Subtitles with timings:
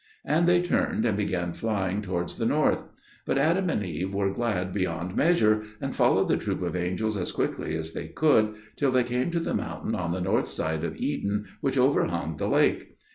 [0.25, 2.85] And they turned and began flying towards the north;
[3.23, 7.31] but Adam and Eve were glad beyond measure, and followed the troop of angels as
[7.31, 10.97] quickly as they could, till they came to the mountain on the north side of
[10.97, 12.97] Eden which overhung the lake.